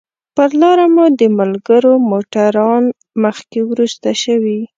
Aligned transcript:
پر 0.35 0.49
لاره 0.61 0.85
مو 0.93 1.05
د 1.19 1.21
ملګرو 1.39 1.93
موټران 2.09 2.83
مخکې 3.23 3.59
وروسته 3.69 4.09
شوي. 4.23 4.59